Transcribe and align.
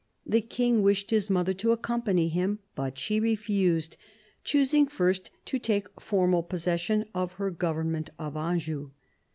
The 0.25 0.41
King 0.41 0.81
wished 0.81 1.11
his 1.11 1.29
mother 1.29 1.53
to 1.53 1.67
accom 1.77 2.03
pany 2.03 2.27
him, 2.27 2.57
but 2.73 2.97
she 2.97 3.19
refused, 3.19 3.97
choosing 4.43 4.87
first 4.87 5.29
to 5.45 5.59
take 5.59 6.01
formal 6.01 6.41
possession 6.41 7.05
of 7.13 7.33
her 7.33 7.51
government 7.51 8.09
of 8.17 8.35
Anjou. 8.35 8.89